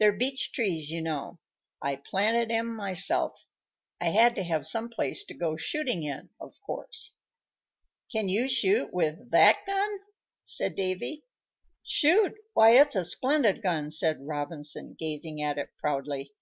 "They're 0.00 0.10
beach 0.10 0.50
trees, 0.50 0.90
you 0.90 1.00
know; 1.02 1.38
I 1.80 1.94
planted 1.94 2.50
'em 2.50 2.74
myself. 2.74 3.46
I 4.00 4.06
had 4.06 4.34
to 4.34 4.42
have 4.42 4.66
some 4.66 4.88
place 4.88 5.22
to 5.26 5.34
go 5.34 5.54
shooting 5.54 6.02
in, 6.02 6.30
of 6.40 6.60
course." 6.62 7.16
"Can 8.10 8.28
you 8.28 8.48
shoot 8.48 8.92
with 8.92 9.30
that 9.30 9.64
gun?" 9.68 10.00
said 10.42 10.74
Davy. 10.74 11.22
"Shoot! 11.84 12.34
Why, 12.54 12.70
it's 12.70 12.96
a 12.96 13.04
splendid 13.04 13.62
gun!" 13.62 13.92
said 13.92 14.26
Robinson, 14.26 14.96
gazing 14.98 15.40
at 15.40 15.58
it 15.58 15.68
proudly. 15.78 16.34